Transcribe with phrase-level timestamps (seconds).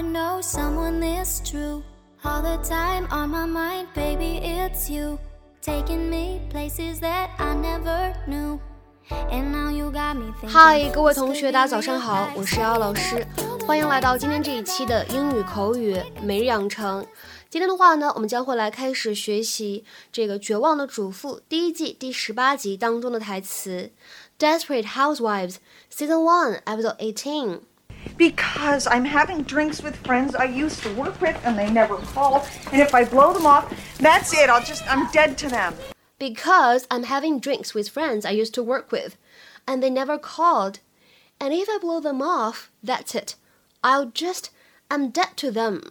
[0.00, 1.82] would know someone this true.
[2.24, 5.18] All the time on my mind, baby, it's you.
[5.60, 8.58] Taking me places that I never knew.
[9.30, 10.32] And now you got me.
[10.46, 13.26] 嗨，各位同学，大家早上好，我是姚老师，
[13.66, 17.04] 欢迎来到今天这一期的英语口语每日养成。
[17.50, 23.90] 今天的话呢，我们将会来开始学习这个《绝望的主妇》第一季第十八集当中的台词，
[24.60, 25.56] 《Desperate Housewives》
[25.92, 27.60] Season One Episode Eighteen。
[28.19, 32.45] Because I'm having drinks with friends I used to work with and they never call.
[32.71, 33.65] And if I blow them off,
[33.99, 34.49] that's it.
[34.49, 35.73] I'll just, I'm dead to them.
[36.17, 39.17] Because I'm having drinks with friends I used to work with
[39.67, 40.79] and they never called.
[41.41, 43.35] And if I blow them off, that's it.
[43.83, 44.49] I'll just,
[44.89, 45.81] I'm dead to them.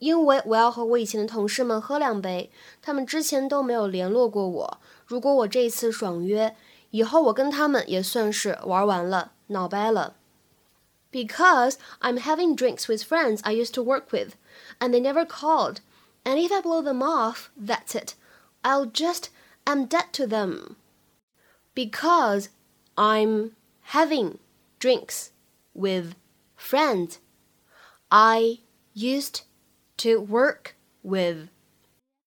[0.00, 2.50] 因为我要和我以前的同事们喝两杯，
[2.80, 4.80] 他们之前都没有联络过我。
[5.06, 6.54] 如果我这一次爽约，
[6.90, 10.14] 以后我跟他们也算是玩完了，闹掰了。
[11.13, 14.35] Because I'm having drinks with friends I used to work with,
[14.81, 15.79] and they never called.
[16.25, 18.15] And if I blow them off, that's it.
[18.65, 19.29] I'll just
[19.65, 20.75] am dead to them.
[21.75, 22.49] Because
[22.97, 24.39] I'm having
[24.79, 25.31] drinks
[25.73, 26.15] with
[26.55, 27.19] friends
[28.11, 28.59] I
[28.93, 29.43] used
[29.97, 31.49] to work with,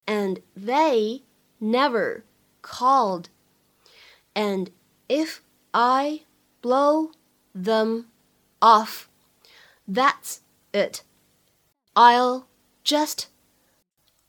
[0.06, 1.22] and they
[1.60, 2.24] never
[2.62, 3.28] called.
[4.34, 4.70] And
[5.08, 5.42] if
[5.74, 6.22] I
[6.62, 7.10] blow
[7.54, 8.06] them
[8.65, 9.07] off.
[9.87, 10.37] That's
[10.71, 11.01] it.
[11.93, 12.45] I'll
[12.83, 13.25] just.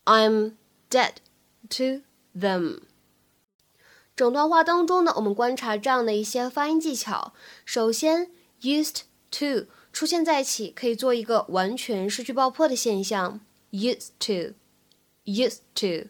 [0.05, 0.53] I'm
[0.89, 1.15] dead
[1.69, 2.01] to
[2.37, 2.81] them.
[4.15, 7.33] 整段话当中呢，我们观察这样的一些发音技巧。
[7.65, 8.29] 首先，
[8.61, 13.39] used to 出现在一起，可以做一个完全失去爆破的现象。
[13.71, 14.53] used to,
[15.25, 16.09] used to,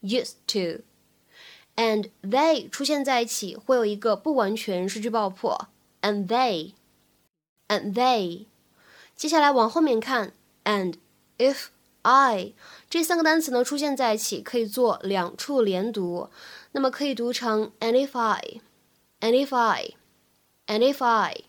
[0.00, 0.84] used to,
[1.74, 5.68] and they 出现在一起，会有一个不完全失去爆破。
[6.02, 6.74] and they
[7.71, 8.47] And they。
[9.15, 10.33] 接下来往后面看
[10.65, 10.95] ，and
[11.37, 11.67] if
[12.01, 12.51] I
[12.89, 16.29] 这三个单词呢出现在一起，可以做两处连读，
[16.73, 21.45] 那么可以读成 and if I，and if I，and if I。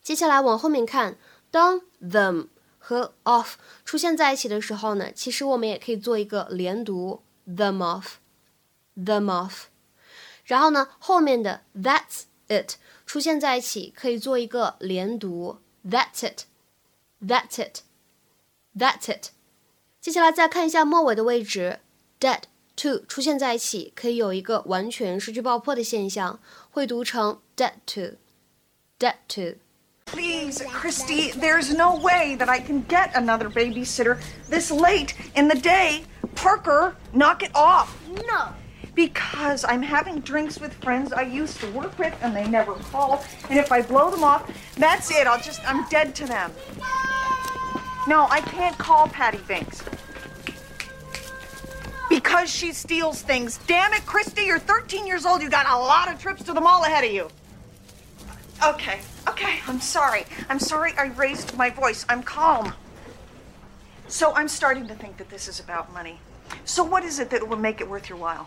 [0.00, 1.18] 接下来往后面看，
[1.50, 2.48] 当 them
[2.78, 9.64] 和 of 出现在一起的时候呢，其实我们也可以做一个连读，them of，them of。
[10.44, 12.74] 然后呢，后面的 that's it
[13.06, 15.58] 出现在一起，可以做一个连读。
[15.87, 16.43] That's it,
[17.25, 17.81] that's it,
[18.77, 19.29] that's it。
[20.01, 21.79] 接下来再看一下末尾的位置，
[22.19, 22.43] dead
[22.75, 28.17] to 出现在一起，可以有一个完全失去爆破的现象，会读成 dead to,
[28.99, 34.17] dead to。Please, Christy, there's no way that I can get another babysitter
[34.49, 36.03] this late in the day.
[36.35, 37.89] Parker, knock it off.
[38.07, 38.53] No.
[38.94, 43.24] Because I'm having drinks with friends I used to work with and they never call.
[43.50, 45.26] And if I blow them off, that's it.
[45.26, 46.52] I'll just, I'm dead to them.
[48.06, 49.82] No, I can't call Patty Binks.
[52.08, 53.58] Because she steals things.
[53.66, 55.42] Damn it, Christy, you're 13 years old.
[55.42, 57.28] You got a lot of trips to the mall ahead of you.
[58.64, 60.24] Okay, okay, I'm sorry.
[60.48, 62.06] I'm sorry I raised my voice.
[62.08, 62.72] I'm calm.
[64.06, 66.20] So I'm starting to think that this is about money.
[66.64, 68.46] So what is it that will make it worth your while?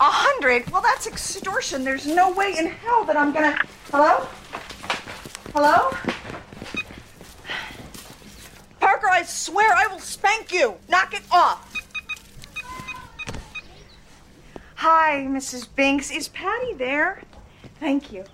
[0.00, 0.68] A hundred?
[0.70, 1.84] Well, that's extortion.
[1.84, 3.56] There's no way in hell that I'm gonna.
[3.90, 4.26] Hello?
[5.54, 5.90] Hello?
[8.80, 10.78] Parker, I swear I will spank you.
[10.88, 11.72] Knock it off.
[14.76, 15.68] Hi, Mrs.
[15.76, 16.10] Binks.
[16.10, 17.22] Is Patty there?
[17.78, 18.24] Thank you.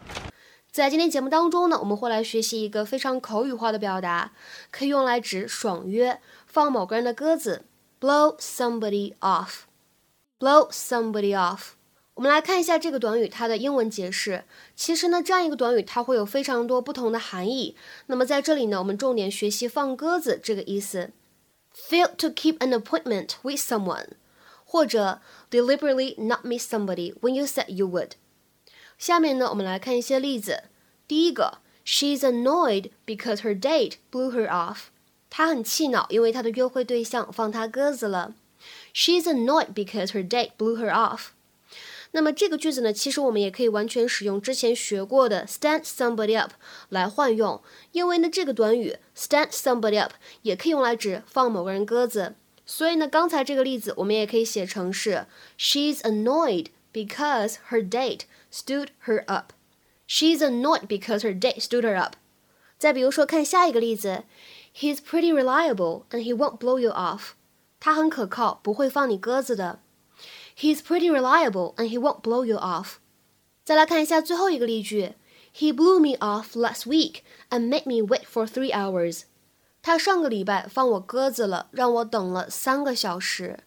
[0.70, 4.30] 在今天节目当中呢，我们会来学习一个非常口语化的表达，
[4.70, 7.64] 可以用来指爽约、放某个人的鸽子，
[8.00, 9.64] blow somebody off。
[10.43, 11.75] Blow somebody off。
[12.15, 14.43] 我们来看一下这个短语它的英文解释。
[14.75, 17.77] 其实呢，这样一个短语它会有非常多不同的含义。
[18.07, 21.11] 那么在这里呢，我们重点学习放鸽子这个意思。
[21.73, 24.09] Fail to keep an appointment with someone，
[24.65, 28.11] 或者 deliberately not meet somebody when you said you would。
[28.97, 30.65] 下面呢，我们来看一些例子。
[31.07, 34.87] 第一个，She's annoyed because her date blew her off。
[35.29, 38.35] 她很气恼，因为她的约会对象放她鸽子了。
[38.93, 41.27] She's annoyed because her date blew her off。
[42.11, 46.51] 那么这个句子呢，其实我们也可以完全使用之前学过的 stand somebody up
[46.89, 47.61] 来换用，
[47.91, 50.13] 因为呢这个短语 stand somebody up
[50.43, 52.35] 也可以用来指放某个人鸽子。
[52.65, 55.25] 所以呢，刚才这个例子我们也可以写成是
[55.57, 58.21] She's annoyed because her date
[58.51, 59.51] stood her up.
[60.07, 62.13] She's annoyed because her date stood her up.
[62.77, 64.23] 再比如说，看下一个例子
[64.77, 67.31] ，He's pretty reliable and he won't blow you off.
[67.82, 69.80] 他很可靠，不会放你鸽子的。
[70.56, 72.94] He's pretty reliable and he won't blow you off.
[73.64, 75.14] 再来看一下最后一个例句，
[75.54, 77.20] He blew me off last week
[77.50, 79.22] and made me wait for three hours.
[79.80, 83.60] 他上个礼拜放我鸽子了，让我等了三个小时。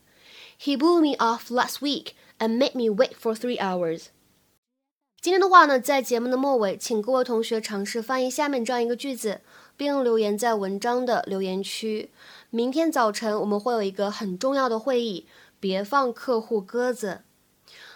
[0.60, 4.08] He blew me off last week and made me wait for three hours.
[5.22, 9.42] 今天的话呢，在节目的末尾，请各位同学尝试翻译下面这样一个句子，
[9.77, 12.11] 并留言在文章的留言区。
[12.51, 15.27] 明天早晨我们会有一个很重要的会议，
[15.61, 17.21] 别放客户鸽子。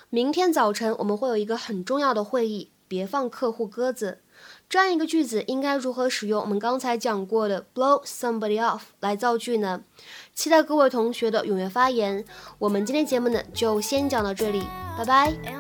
[0.09, 4.19] 明天早晨我们会有一个很重要的会议，别放客户鸽子。
[4.69, 9.83] 这样一个句子应该如何使用我们刚才讲过的 blow somebody off 来造句呢？
[10.35, 12.25] 期待各位同学的踊跃发言。
[12.59, 14.63] 我们今天节目呢就先讲到这里，
[14.97, 15.60] 拜拜。